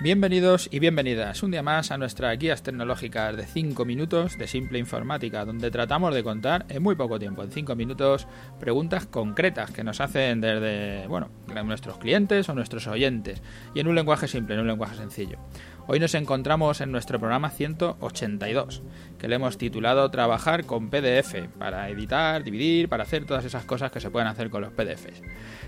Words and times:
Bienvenidos 0.00 0.68
y 0.70 0.78
bienvenidas 0.78 1.42
un 1.42 1.50
día 1.50 1.64
más 1.64 1.90
a 1.90 1.98
nuestras 1.98 2.38
guías 2.38 2.62
tecnológicas 2.62 3.36
de 3.36 3.44
5 3.44 3.84
minutos 3.84 4.38
de 4.38 4.46
simple 4.46 4.78
informática, 4.78 5.44
donde 5.44 5.72
tratamos 5.72 6.14
de 6.14 6.22
contar 6.22 6.66
en 6.68 6.84
muy 6.84 6.94
poco 6.94 7.18
tiempo, 7.18 7.42
en 7.42 7.50
5 7.50 7.74
minutos, 7.74 8.28
preguntas 8.60 9.06
concretas 9.06 9.72
que 9.72 9.82
nos 9.82 10.00
hacen 10.00 10.40
desde, 10.40 11.08
bueno, 11.08 11.30
nuestros 11.64 11.98
clientes 11.98 12.48
o 12.48 12.54
nuestros 12.54 12.86
oyentes, 12.86 13.42
y 13.74 13.80
en 13.80 13.88
un 13.88 13.96
lenguaje 13.96 14.28
simple, 14.28 14.54
en 14.54 14.60
un 14.60 14.68
lenguaje 14.68 14.94
sencillo. 14.94 15.40
Hoy 15.88 15.98
nos 15.98 16.14
encontramos 16.14 16.80
en 16.80 16.92
nuestro 16.92 17.18
programa 17.18 17.50
182, 17.50 18.82
que 19.18 19.26
le 19.26 19.34
hemos 19.34 19.58
titulado 19.58 20.08
Trabajar 20.10 20.64
con 20.64 20.90
PDF, 20.90 21.48
para 21.58 21.88
editar, 21.88 22.44
dividir, 22.44 22.88
para 22.88 23.02
hacer 23.02 23.24
todas 23.24 23.44
esas 23.44 23.64
cosas 23.64 23.90
que 23.90 23.98
se 23.98 24.10
pueden 24.10 24.28
hacer 24.28 24.48
con 24.48 24.60
los 24.60 24.72
PDFs. 24.72 25.22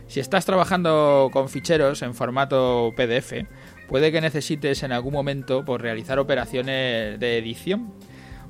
Si 0.06 0.20
estás 0.20 0.44
trabajando 0.44 1.30
con 1.32 1.48
ficheros 1.48 2.02
en 2.02 2.14
formato 2.14 2.92
PDF, 2.96 3.32
puede 3.90 4.12
que 4.12 4.20
necesites 4.20 4.84
en 4.84 4.92
algún 4.92 5.12
momento 5.12 5.58
por 5.58 5.64
pues, 5.64 5.82
realizar 5.82 6.20
operaciones 6.20 7.18
de 7.18 7.38
edición. 7.38 7.92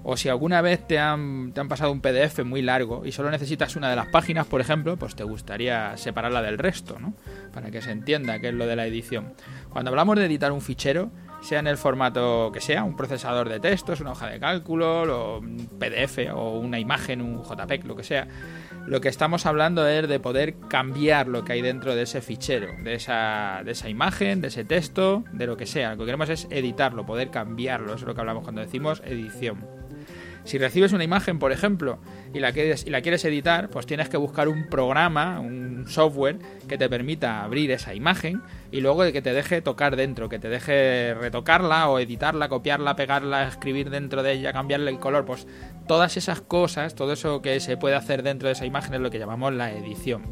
O 0.02 0.16
si 0.18 0.28
alguna 0.28 0.60
vez 0.60 0.86
te 0.86 0.98
han, 0.98 1.52
te 1.52 1.60
han 1.60 1.68
pasado 1.68 1.92
un 1.92 2.02
PDF 2.02 2.44
muy 2.44 2.60
largo 2.60 3.06
y 3.06 3.12
solo 3.12 3.30
necesitas 3.30 3.74
una 3.74 3.88
de 3.88 3.96
las 3.96 4.08
páginas, 4.08 4.46
por 4.46 4.60
ejemplo, 4.60 4.98
pues 4.98 5.14
te 5.14 5.24
gustaría 5.24 5.96
separarla 5.96 6.42
del 6.42 6.58
resto, 6.58 6.98
¿no? 6.98 7.14
Para 7.52 7.70
que 7.70 7.80
se 7.80 7.90
entienda 7.90 8.38
qué 8.38 8.48
es 8.48 8.54
lo 8.54 8.66
de 8.66 8.76
la 8.76 8.86
edición. 8.86 9.32
Cuando 9.70 9.90
hablamos 9.90 10.16
de 10.16 10.26
editar 10.26 10.52
un 10.52 10.60
fichero, 10.60 11.10
sea 11.40 11.60
en 11.60 11.66
el 11.66 11.76
formato 11.76 12.50
que 12.52 12.60
sea, 12.60 12.84
un 12.84 12.96
procesador 12.96 13.48
de 13.48 13.60
textos, 13.60 14.00
una 14.00 14.12
hoja 14.12 14.28
de 14.28 14.38
cálculo, 14.38 15.38
un 15.38 15.68
PDF 15.78 16.18
o 16.34 16.58
una 16.58 16.78
imagen, 16.78 17.20
un 17.20 17.42
JPEG, 17.42 17.84
lo 17.86 17.96
que 17.96 18.04
sea, 18.04 18.28
lo 18.86 19.00
que 19.00 19.08
estamos 19.08 19.46
hablando 19.46 19.86
es 19.86 20.08
de 20.08 20.20
poder 20.20 20.54
cambiar 20.68 21.28
lo 21.28 21.44
que 21.44 21.52
hay 21.52 21.62
dentro 21.62 21.94
de 21.94 22.02
ese 22.02 22.20
fichero, 22.20 22.68
de 22.82 22.94
esa, 22.94 23.62
de 23.64 23.72
esa 23.72 23.88
imagen, 23.88 24.40
de 24.40 24.48
ese 24.48 24.64
texto, 24.64 25.24
de 25.32 25.46
lo 25.46 25.56
que 25.56 25.66
sea. 25.66 25.92
Lo 25.92 25.98
que 25.98 26.06
queremos 26.06 26.28
es 26.28 26.46
editarlo, 26.50 27.06
poder 27.06 27.30
cambiarlo, 27.30 27.88
eso 27.88 27.96
es 27.96 28.02
lo 28.02 28.14
que 28.14 28.20
hablamos 28.20 28.42
cuando 28.42 28.60
decimos 28.60 29.02
edición. 29.04 29.64
Si 30.50 30.58
recibes 30.58 30.92
una 30.92 31.04
imagen, 31.04 31.38
por 31.38 31.52
ejemplo, 31.52 32.00
y 32.34 32.40
la, 32.40 32.50
quieres, 32.50 33.24
editar, 33.24 33.70
pues 33.70 33.86
tienes 33.86 34.08
que 34.08 34.16
buscar 34.16 34.48
un 34.48 34.66
programa, 34.66 35.38
un 35.38 35.84
software 35.86 36.40
que 36.66 36.76
te 36.76 36.88
permita 36.88 37.44
abrir 37.44 37.70
esa 37.70 37.94
imagen 37.94 38.42
y 38.72 38.80
luego 38.80 39.02
que 39.12 39.22
te 39.22 39.32
deje 39.32 39.62
tocar 39.62 39.94
dentro, 39.94 40.28
que 40.28 40.40
te 40.40 40.48
deje 40.48 41.14
retocarla 41.14 41.88
o 41.88 42.00
editarla, 42.00 42.48
copiarla, 42.48 42.96
pegarla, 42.96 43.46
escribir 43.46 43.90
dentro 43.90 44.24
de 44.24 44.32
ella, 44.32 44.52
cambiarle 44.52 44.90
el 44.90 44.98
color, 44.98 45.24
pues 45.24 45.46
todas 45.86 46.16
esas 46.16 46.40
cosas, 46.40 46.96
todo 46.96 47.12
eso 47.12 47.42
que 47.42 47.60
se 47.60 47.76
puede 47.76 47.94
hacer 47.94 48.24
dentro 48.24 48.48
de 48.48 48.54
esa 48.54 48.66
imagen 48.66 48.94
es 48.94 49.00
lo 49.00 49.10
que 49.12 49.20
llamamos 49.20 49.54
la 49.54 49.70
edición. 49.70 50.24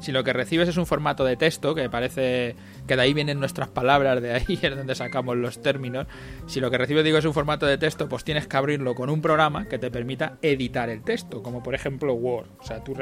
Si 0.00 0.12
lo 0.12 0.22
que 0.24 0.32
recibes 0.32 0.68
es 0.68 0.76
un 0.76 0.86
formato 0.86 1.24
de 1.24 1.36
texto, 1.36 1.74
que 1.74 1.90
parece 1.90 2.54
que 2.86 2.96
de 2.96 3.02
ahí 3.02 3.14
vienen 3.14 3.40
nuestras 3.40 3.68
palabras, 3.68 4.22
de 4.22 4.32
ahí 4.32 4.58
es 4.62 4.76
donde 4.76 4.94
sacamos 4.94 5.36
los 5.36 5.60
términos, 5.60 6.06
si 6.46 6.60
lo 6.60 6.70
que 6.70 6.78
recibes 6.78 7.04
digo 7.04 7.18
es 7.18 7.24
un 7.24 7.34
formato 7.34 7.66
de 7.66 7.78
texto, 7.78 8.08
pues 8.08 8.24
tienes 8.24 8.46
que 8.46 8.56
abrirlo 8.56 8.94
con 8.94 9.10
un 9.10 9.20
programa 9.20 9.66
que 9.66 9.78
te 9.78 9.90
permita 9.90 10.38
editar 10.42 10.88
el 10.88 11.02
texto, 11.02 11.42
como 11.42 11.62
por 11.62 11.74
ejemplo 11.74 12.14
Word. 12.14 12.46
O 12.60 12.64
sea, 12.64 12.82
tú 12.82 12.94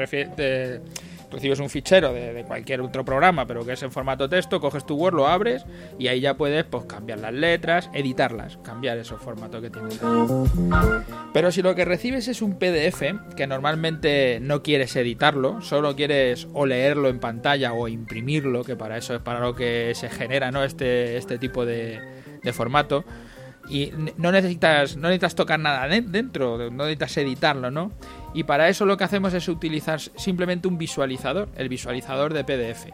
recibes 1.31 1.59
un 1.59 1.69
fichero 1.69 2.13
de, 2.13 2.43
cualquier 2.47 2.81
otro 2.81 3.03
programa, 3.03 3.45
pero 3.45 3.65
que 3.65 3.73
es 3.73 3.83
en 3.83 3.91
formato 3.91 4.29
texto, 4.29 4.59
coges 4.59 4.85
tu 4.85 4.95
Word, 4.95 5.15
lo 5.15 5.27
abres 5.27 5.65
y 5.99 6.07
ahí 6.07 6.19
ya 6.19 6.35
puedes 6.35 6.63
pues, 6.65 6.85
cambiar 6.85 7.19
las 7.19 7.33
letras, 7.33 7.89
editarlas, 7.93 8.57
cambiar 8.57 8.97
esos 8.97 9.21
formatos 9.21 9.61
que 9.61 9.69
tienes. 9.69 9.99
Pero 11.33 11.51
si 11.51 11.61
lo 11.61 11.75
que 11.75 11.85
recibes 11.85 12.27
es 12.27 12.41
un 12.41 12.57
PDF, 12.57 13.01
que 13.35 13.47
normalmente 13.47 14.39
no 14.41 14.63
quieres 14.63 14.95
editarlo, 14.95 15.61
solo 15.61 15.95
quieres 15.95 16.47
o 16.53 16.65
leerlo 16.65 17.09
en 17.09 17.19
pantalla 17.19 17.73
o 17.73 17.87
imprimirlo, 17.87 18.63
que 18.63 18.75
para 18.75 18.97
eso 18.97 19.15
es 19.15 19.21
para 19.21 19.39
lo 19.39 19.55
que 19.55 19.93
se 19.95 20.09
genera 20.09 20.51
¿no? 20.51 20.63
este, 20.63 21.17
este 21.17 21.37
tipo 21.37 21.65
de, 21.65 21.99
de 22.41 22.53
formato, 22.53 23.03
y 23.69 23.91
no 24.17 24.31
necesitas, 24.31 24.95
no 24.95 25.07
necesitas 25.09 25.35
tocar 25.35 25.59
nada 25.59 25.87
dentro, 25.87 26.57
no 26.71 26.83
necesitas 26.85 27.17
editarlo, 27.17 27.71
¿no? 27.71 27.91
Y 28.33 28.43
para 28.43 28.69
eso 28.69 28.85
lo 28.85 28.97
que 28.97 29.03
hacemos 29.03 29.33
es 29.33 29.47
utilizar 29.47 29.99
simplemente 29.99 30.67
un 30.67 30.77
visualizador, 30.77 31.49
el 31.55 31.69
visualizador 31.69 32.33
de 32.33 32.43
PDF. 32.43 32.87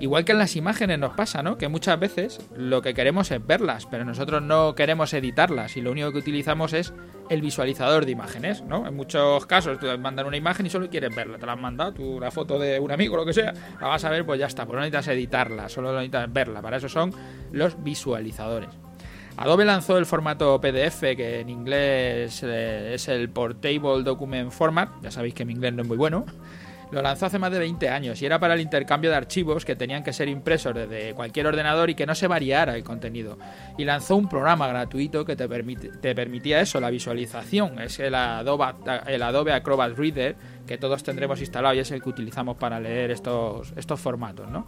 Igual 0.00 0.24
que 0.24 0.30
en 0.30 0.38
las 0.38 0.54
imágenes 0.54 0.96
nos 1.00 1.14
pasa, 1.14 1.42
¿no? 1.42 1.58
Que 1.58 1.66
muchas 1.66 1.98
veces 1.98 2.38
lo 2.56 2.82
que 2.82 2.94
queremos 2.94 3.32
es 3.32 3.44
verlas, 3.44 3.86
pero 3.86 4.04
nosotros 4.04 4.40
no 4.40 4.76
queremos 4.76 5.12
editarlas 5.12 5.76
y 5.76 5.80
lo 5.80 5.90
único 5.90 6.12
que 6.12 6.18
utilizamos 6.18 6.72
es 6.72 6.92
el 7.30 7.42
visualizador 7.42 8.06
de 8.06 8.12
imágenes, 8.12 8.62
¿no? 8.62 8.86
En 8.86 8.94
muchos 8.94 9.44
casos 9.46 9.80
te 9.80 9.98
mandan 9.98 10.26
una 10.26 10.36
imagen 10.36 10.66
y 10.66 10.70
solo 10.70 10.88
quieres 10.88 11.14
verla, 11.14 11.38
te 11.38 11.46
la 11.46 11.52
han 11.52 11.60
mandado, 11.60 11.94
tú 11.94 12.20
la 12.20 12.30
foto 12.30 12.60
de 12.60 12.78
un 12.78 12.92
amigo, 12.92 13.16
lo 13.16 13.26
que 13.26 13.32
sea, 13.32 13.52
la 13.80 13.88
vas 13.88 14.04
a 14.04 14.10
ver, 14.10 14.24
pues 14.24 14.38
ya 14.38 14.46
está, 14.46 14.64
pues 14.66 14.76
no 14.76 14.80
necesitas 14.82 15.08
editarla, 15.08 15.68
solo 15.68 15.92
necesitas 15.92 16.32
verla, 16.32 16.62
para 16.62 16.76
eso 16.76 16.88
son 16.88 17.12
los 17.50 17.82
visualizadores. 17.82 18.70
Adobe 19.38 19.64
lanzó 19.64 19.96
el 19.98 20.04
formato 20.04 20.60
PDF, 20.60 21.00
que 21.16 21.38
en 21.38 21.48
inglés 21.48 22.42
eh, 22.44 22.90
es 22.94 23.06
el 23.06 23.30
Portable 23.30 24.02
Document 24.02 24.50
Format, 24.50 24.90
ya 25.00 25.12
sabéis 25.12 25.32
que 25.32 25.44
mi 25.44 25.52
inglés 25.52 25.72
no 25.74 25.82
es 25.82 25.88
muy 25.88 25.96
bueno. 25.96 26.26
Lo 26.90 27.02
lanzó 27.02 27.26
hace 27.26 27.38
más 27.38 27.52
de 27.52 27.60
20 27.60 27.88
años 27.88 28.20
y 28.20 28.26
era 28.26 28.40
para 28.40 28.54
el 28.54 28.60
intercambio 28.60 29.10
de 29.10 29.16
archivos 29.16 29.64
que 29.64 29.76
tenían 29.76 30.02
que 30.02 30.12
ser 30.12 30.28
impresos 30.28 30.74
desde 30.74 31.14
cualquier 31.14 31.46
ordenador 31.46 31.88
y 31.88 31.94
que 31.94 32.04
no 32.04 32.16
se 32.16 32.26
variara 32.26 32.74
el 32.74 32.82
contenido. 32.82 33.38
Y 33.76 33.84
lanzó 33.84 34.16
un 34.16 34.28
programa 34.28 34.66
gratuito 34.66 35.24
que 35.24 35.36
te, 35.36 35.46
permitía 35.46 36.60
eso, 36.60 36.80
la 36.80 36.90
visualización. 36.90 37.78
Es 37.78 38.00
el 38.00 38.16
Adobe, 38.16 38.74
el 39.06 39.22
Adobe 39.22 39.52
Acrobat 39.52 39.96
Reader 39.96 40.34
que 40.66 40.78
todos 40.78 41.04
tendremos 41.04 41.38
instalado 41.40 41.74
y 41.74 41.78
es 41.78 41.90
el 41.92 42.02
que 42.02 42.08
utilizamos 42.08 42.56
para 42.56 42.80
leer 42.80 43.12
estos, 43.12 43.72
estos 43.76 44.00
formatos, 44.00 44.50
¿no? 44.50 44.66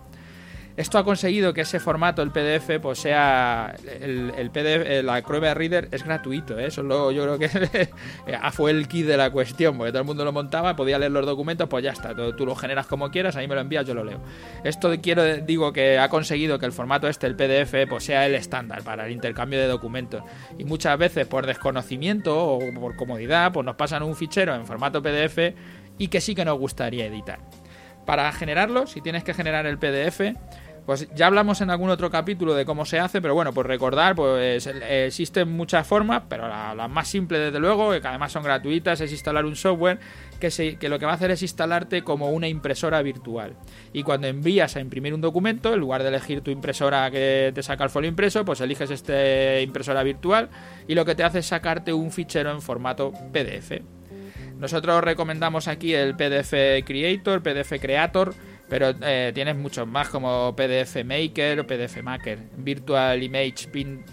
Esto 0.77 0.99
ha 0.99 1.05
conseguido 1.05 1.53
que 1.53 1.63
ese 1.63 1.81
formato, 1.81 2.23
el 2.23 2.31
PDF, 2.31 2.81
pues 2.81 3.01
sea 3.01 3.75
el, 3.85 4.51
PDF, 4.51 5.05
la 5.05 5.17
Acrobat 5.17 5.57
Reader 5.57 5.89
es 5.91 6.05
gratuito, 6.05 6.59
¿eh? 6.59 6.67
eso 6.67 6.83
yo 7.11 7.23
creo 7.23 7.39
que 7.39 7.89
fue 8.53 8.71
el 8.71 8.89
kit 8.89 9.07
de 9.07 9.17
la 9.17 9.31
cuestión, 9.31 9.77
porque 9.77 9.91
todo 9.93 10.01
el 10.01 10.07
mundo 10.07 10.25
lo 10.25 10.33
montaba, 10.33 10.77
podía 10.77 10.99
leer 10.99 11.13
los 11.13 11.27
documentos, 11.27 11.69
pues 11.69 11.85
ya 11.85 11.91
está, 11.91 12.15
tú, 12.15 12.47
lo 12.47 12.55
generas 12.55 12.87
como 12.87 13.11
quieras, 13.11 13.37
ahí 13.37 13.49
me 13.49 13.55
lo 13.55 13.61
envías, 13.61 13.87
yo 13.87 13.95
lo 13.95 14.05
leo. 14.05 14.21
Esto 14.65 14.91
quiero 15.03 15.37
digo 15.39 15.73
que 15.73 15.99
ha 15.99 16.09
conseguido 16.09 16.59
que 16.59 16.67
el 16.67 16.73
formato 16.73 17.09
este, 17.09 17.27
el 17.27 17.37
PDF, 17.37 17.89
pues 17.89 18.05
sea 18.05 18.27
el 18.27 18.35
estándar 18.35 18.83
para 18.83 19.07
el 19.07 19.13
intercambio 19.13 19.59
de 19.59 19.67
documentos. 19.67 20.23
Y 20.59 20.65
muchas 20.65 20.97
veces 20.99 21.27
por 21.27 21.47
desconocimiento 21.47 22.37
o 22.37 22.59
por 22.81 22.97
comodidad, 22.97 23.53
pues 23.53 23.67
nos 23.67 23.77
pasan 23.77 24.03
un 24.03 24.17
fichero 24.17 24.55
en 24.55 24.67
formato 24.67 25.03
PDF 25.03 25.55
y 25.99 26.09
que 26.09 26.21
sí 26.21 26.35
que 26.35 26.45
nos 26.45 26.59
gustaría 26.59 27.07
editar. 27.07 27.39
Para 28.07 28.31
generarlo, 28.33 28.87
si 28.87 29.01
tienes 29.01 29.25
que 29.25 29.35
generar 29.35 29.67
el 29.67 29.79
PDF, 29.79 30.21
pues 30.87 31.09
ya 31.15 31.27
hablamos 31.27 31.61
en 31.61 31.71
algún 31.71 31.91
otro 31.91 32.11
capítulo 32.11 32.55
de 32.55 32.65
cómo 32.65 32.85
se 32.85 32.99
hace, 32.99 33.21
pero 33.21 33.35
bueno, 33.35 33.53
pues 33.53 33.67
recordar, 33.67 34.15
pues 34.15 34.67
existen 34.67 35.51
muchas 35.53 35.87
formas, 35.87 36.23
pero 36.29 36.49
la, 36.49 36.89
más 36.89 37.09
simple 37.09 37.39
desde 37.39 37.61
luego, 37.61 37.93
que 37.93 38.07
además 38.07 38.33
son 38.33 38.43
gratuitas, 38.43 39.01
es 39.01 39.13
instalar 39.13 39.45
un 39.45 39.57
software 39.57 40.01
que, 40.41 40.77
que 40.79 40.89
lo 40.89 40.99
que 40.99 41.07
va 41.07 41.13
a 41.13 41.15
hacer 41.15 41.31
es 41.31 41.43
instalarte 41.43 42.03
como 42.03 42.31
una 42.31 42.49
impresora 42.49 43.03
virtual. 43.03 43.55
Y 43.93 44.03
cuando 44.03 44.27
envías 44.27 44.75
a 44.77 44.81
imprimir 44.81 45.15
un 45.15 45.21
documento, 45.21 45.75
en 45.75 45.81
lugar 45.81 46.03
de 46.03 46.09
elegir 46.09 46.41
tu 46.41 46.51
impresora 46.51 47.11
que 47.11 47.53
te 47.55 47.63
saca 47.63 47.85
el 47.85 47.91
folio 47.91 48.09
impreso, 48.09 48.45
pues 48.45 48.61
eliges 48.61 48.91
esta 48.91 49.61
impresora 49.61 50.03
virtual 50.03 50.49
y 50.89 50.95
lo 50.95 51.05
que 51.05 51.15
te 51.15 51.23
hace 51.23 51.41
es 51.41 51.47
sacarte 51.47 51.93
un 51.93 52.11
fichero 52.11 52.51
en 52.51 52.63
formato 52.63 53.13
PDF. 53.33 54.00
Nosotros 54.61 55.03
recomendamos 55.03 55.69
aquí 55.69 55.95
el 55.95 56.15
PDF 56.15 56.85
Creator, 56.85 57.43
PDF 57.43 57.81
Creator, 57.81 58.35
pero 58.69 58.95
eh, 59.01 59.33
tienes 59.35 59.57
muchos 59.57 59.89
más 59.89 60.11
como 60.11 60.55
PDF 60.55 61.03
Maker 61.03 61.61
o 61.61 61.67
PDF 61.67 62.03
Maker, 62.03 62.39
Virtual 62.59 63.23
Image 63.23 63.69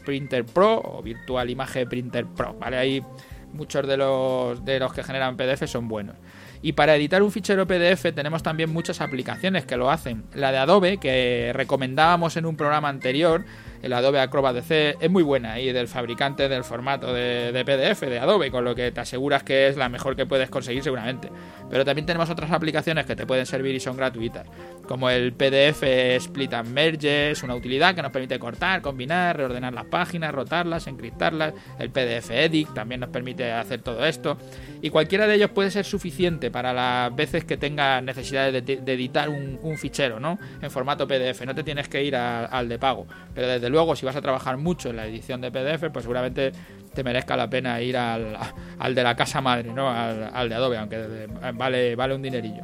Printer 0.06 0.46
Pro 0.46 0.82
o 0.82 1.04
Virtual 1.04 1.50
Image 1.50 1.86
Printer 1.86 2.26
Pro, 2.26 2.54
¿vale? 2.54 2.78
Hay 2.78 3.04
muchos 3.52 3.86
de 3.86 3.98
los, 3.98 4.64
de 4.64 4.80
los 4.80 4.94
que 4.94 5.04
generan 5.04 5.36
PDF 5.36 5.68
son 5.68 5.90
buenos. 5.90 6.16
Y 6.62 6.72
para 6.74 6.96
editar 6.96 7.22
un 7.22 7.32
fichero 7.32 7.68
PDF 7.68 8.14
tenemos 8.16 8.42
también 8.42 8.72
muchas 8.72 9.02
aplicaciones 9.02 9.66
que 9.66 9.76
lo 9.76 9.92
hacen. 9.92 10.24
La 10.34 10.54
de 10.54 10.60
Adobe, 10.60 10.98
que 10.98 11.52
recomendábamos 11.54 12.38
en 12.38 12.46
un 12.46 12.56
programa 12.56 12.90
anterior, 12.90 13.44
el 13.82 13.94
Adobe 13.94 14.20
Acrobat 14.20 14.56
DC, 14.56 14.98
es 15.00 15.10
muy 15.10 15.24
buena 15.24 15.60
y 15.60 15.72
del 15.72 15.88
fabricante 15.88 16.50
del 16.50 16.64
formato 16.64 17.14
de, 17.14 17.52
de, 17.52 17.66
PDF 17.66 18.02
de 18.02 18.20
Adobe, 18.20 18.52
con 18.52 18.64
lo 18.64 18.76
que 18.76 18.92
te 18.92 19.02
aseguras 19.02 19.44
que 19.44 19.68
es 19.68 19.78
la 19.78 19.90
mejor 19.90 20.16
que 20.16 20.26
puedes 20.26 20.50
conseguir 20.50 20.84
seguramente. 20.84 21.30
Pero 21.70 21.86
también 21.86 22.06
tenemos 22.06 22.30
otras 22.30 22.52
aplicaciones 22.52 23.06
que 23.06 23.16
te 23.16 23.26
pueden 23.26 23.46
servir 23.46 23.76
y 23.76 23.80
son 23.80 23.98
gratuitas 23.98 24.46
como 24.88 25.10
el 25.10 25.34
PDF 25.34 25.84
Split 25.84 26.54
and 26.54 26.70
Merge, 26.70 27.32
es 27.32 27.44
una 27.44 27.56
utilidad 27.56 27.94
que 27.94 28.02
nos 28.02 28.12
permite 28.12 28.40
cortar, 28.40 28.82
combinar, 28.82 29.38
reordenar 29.38 29.74
las 29.74 29.86
páginas, 29.86 30.34
rotarlas, 30.34 30.88
encriptarlas. 30.88 31.54
El 31.78 31.92
PDF 31.92 32.32
Edit 32.32 32.74
también 32.74 33.02
nos 33.02 33.10
permite 33.10 33.52
hacer 33.52 33.82
todo 33.82 34.06
esto. 34.06 34.38
Y 34.82 34.90
cualquiera 34.90 35.28
de 35.28 35.36
ellos 35.36 35.52
puede 35.52 35.70
ser 35.70 35.86
suficiente 35.86 36.50
para 36.50 36.74
las 36.74 37.16
veces 37.16 37.44
que 37.44 37.58
tengas 37.58 38.02
necesidad 38.02 38.52
de, 38.52 38.94
editar 38.94 39.30
un, 39.30 39.78
fichero, 39.78 40.20
¿no? 40.20 40.40
En 40.62 40.72
formato 40.72 41.08
PDF. 41.08 41.46
No 41.46 41.54
te 41.54 41.64
tienes 41.64 41.88
que 41.88 42.04
ir 42.04 42.16
al 42.16 42.70
de 42.70 42.80
pago. 42.80 43.06
Pero 43.36 43.48
desde 43.48 43.67
luego, 43.70 43.96
si 43.96 44.06
vas 44.06 44.16
a 44.16 44.22
trabajar 44.22 44.58
mucho 44.58 44.90
en 44.90 44.98
la 44.98 45.06
edición 45.06 45.42
de 45.42 45.52
PDF, 45.52 45.92
pues 45.92 46.04
seguramente 46.04 46.52
te 46.94 47.04
merezca 47.04 47.36
la 47.38 47.50
pena 47.50 47.82
ir 47.82 47.98
al, 47.98 48.96
de 48.96 49.04
la 49.04 49.16
casa 49.16 49.42
madre, 49.42 49.72
¿no? 49.74 49.90
Al, 49.90 50.32
al 50.34 50.50
de 50.50 50.56
Adobe, 50.56 50.78
aunque 50.78 51.28
vale, 51.54 51.96
vale 51.96 52.16
un 52.16 52.22
dinerillo. 52.22 52.64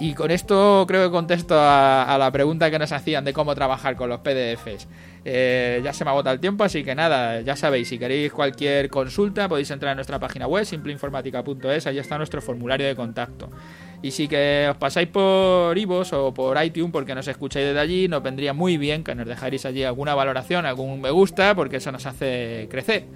Y 0.00 0.14
con 0.14 0.30
esto 0.30 0.84
creo 0.88 1.04
que 1.04 1.12
contesto 1.12 1.54
a, 1.56 2.16
la 2.18 2.30
pregunta 2.32 2.70
que 2.70 2.78
nos 2.78 2.90
hacían 2.90 3.24
de 3.24 3.32
cómo 3.32 3.54
trabajar 3.54 3.94
con 3.94 4.08
los 4.08 4.20
PDFs. 4.20 4.88
Eh, 5.24 5.80
ya 5.84 5.92
se 5.92 6.04
me 6.04 6.10
agota 6.10 6.32
el 6.32 6.40
tiempo, 6.40 6.64
así 6.64 6.82
que 6.82 6.94
nada, 6.94 7.40
ya 7.42 7.54
sabéis, 7.54 7.88
si 7.88 7.98
queréis 7.98 8.32
cualquier 8.32 8.90
consulta 8.90 9.48
podéis 9.48 9.70
entrar 9.70 9.92
a 9.92 9.94
nuestra 9.94 10.18
página 10.18 10.46
web, 10.46 10.64
simpleinformática.es, 10.64 11.86
ahí 11.86 11.98
está 11.98 12.18
nuestro 12.18 12.42
formulario 12.42 12.86
de 12.86 12.96
contacto. 12.96 13.50
Y 14.04 14.10
si 14.10 14.28
que 14.28 14.68
os 14.70 14.76
pasáis 14.76 15.08
por 15.08 15.78
Ivos 15.78 16.12
o 16.12 16.34
por 16.34 16.62
iTunes 16.62 16.92
porque 16.92 17.14
nos 17.14 17.26
escucháis 17.26 17.68
desde 17.68 17.80
allí, 17.80 18.06
nos 18.06 18.22
vendría 18.22 18.52
muy 18.52 18.76
bien 18.76 19.02
que 19.02 19.14
nos 19.14 19.26
dejáis 19.26 19.64
allí 19.64 19.82
alguna 19.82 20.14
valoración, 20.14 20.66
algún 20.66 21.00
me 21.00 21.10
gusta, 21.10 21.54
porque 21.54 21.78
eso 21.78 21.90
nos 21.90 22.04
hace 22.04 22.68
crecer. 22.70 23.06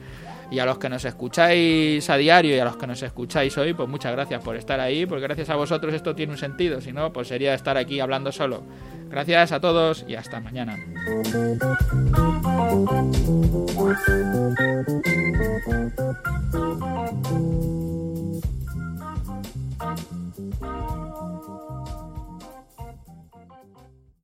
Y 0.51 0.61
a 0.61 0.65
los 0.65 0.79
que 0.79 0.89
nos 0.89 1.05
escucháis 1.05 2.09
a 2.09 2.17
diario 2.17 2.57
y 2.57 2.59
a 2.59 2.65
los 2.65 2.79
que 2.79 2.87
nos 2.87 3.03
escucháis 3.03 3.59
hoy, 3.59 3.75
pues 3.75 3.87
muchas 3.87 4.13
gracias 4.13 4.43
por 4.43 4.57
estar 4.57 4.81
ahí, 4.81 5.05
porque 5.05 5.25
gracias 5.25 5.51
a 5.51 5.57
vosotros 5.57 5.93
esto 5.93 6.15
tiene 6.15 6.33
un 6.33 6.39
sentido, 6.39 6.81
si 6.81 6.91
no, 6.91 7.13
pues 7.13 7.29
sería 7.29 7.53
estar 7.53 7.77
aquí 7.77 8.01
hablando 8.01 8.33
solo. 8.33 8.63
Gracias 9.11 9.53
a 9.53 9.61
todos 9.61 10.07
y 10.09 10.15
hasta 10.15 10.41
mañana. 10.41 10.79